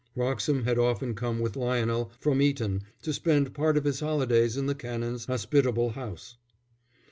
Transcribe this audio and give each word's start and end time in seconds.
Wroxham 0.15 0.63
had 0.63 0.79
often 0.79 1.13
come 1.13 1.37
with 1.37 1.55
Lionel 1.55 2.11
from 2.19 2.41
Eton 2.41 2.81
to 3.03 3.13
spend 3.13 3.53
part 3.53 3.77
of 3.77 3.83
his 3.83 3.99
holidays 3.99 4.57
in 4.57 4.65
the 4.65 4.73
Canon's 4.73 5.25
hospitable 5.27 5.91
house. 5.91 6.37